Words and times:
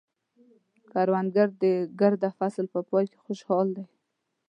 کروندګر 0.91 1.49
د 1.63 1.63
ګرده 1.99 2.29
فصل 2.37 2.65
په 2.73 2.79
پای 2.89 3.05
کې 3.11 3.17
خوشحال 3.25 3.67
دی 3.75 3.85